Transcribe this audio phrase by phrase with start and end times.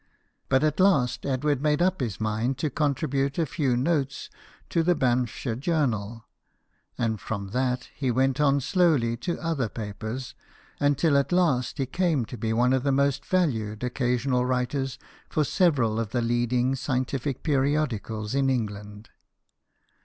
[0.49, 4.31] But at last Edward made up his mind to contribute a few notes
[4.71, 6.25] to the Banffshire Journal,
[6.97, 10.33] and from that he went on slowly to other papers,
[10.79, 14.97] until at last he came to be one of the most valued occasional writers
[15.29, 19.11] for several of the leading scientific periodicals in England.